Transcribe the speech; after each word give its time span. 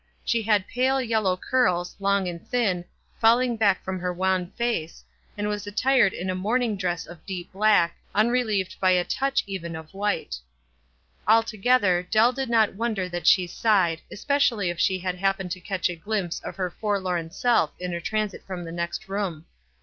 She 0.25 0.41
had 0.41 0.65
pale, 0.67 0.99
yellow 0.99 1.37
curls, 1.37 1.95
long 1.99 2.27
ana 2.27 2.39
thin, 2.39 2.85
fall 3.21 3.35
298 3.35 3.35
WISE 3.37 3.37
ASTD 3.37 3.37
OTHERWISE. 3.37 3.45
ing 3.45 3.57
back 3.57 3.83
from 3.83 3.99
her 3.99 4.13
wan 4.13 4.51
face, 4.55 5.05
and 5.37 5.47
was 5.47 5.67
attired 5.67 6.13
in 6.13 6.31
a 6.31 6.33
morning 6.33 6.75
dress 6.75 7.05
of 7.05 7.23
deep 7.27 7.51
black, 7.51 7.95
unrelieved 8.15 8.77
by 8.79 8.89
a 8.89 9.03
touch 9.03 9.43
even 9.45 9.75
of 9.75 9.93
white. 9.93 10.37
Altogether, 11.27 12.01
Dell 12.09 12.31
did 12.33 12.49
not 12.49 12.73
wonder 12.73 13.07
that 13.09 13.27
she 13.27 13.45
sighed, 13.45 14.01
especially 14.09 14.71
if 14.71 14.79
she 14.79 14.97
had 14.97 15.13
happened 15.17 15.51
to 15.51 15.59
catch 15.59 15.87
a 15.87 15.95
glimpse 15.95 16.39
of 16.39 16.55
her 16.55 16.71
forlorn 16.71 17.29
self 17.29 17.69
in 17.79 17.91
her 17.93 18.01
transit 18.01 18.43
from 18.47 18.63
the 18.63 18.71
next 18.71 19.07
room. 19.07 19.45